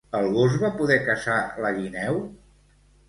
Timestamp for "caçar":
1.09-1.37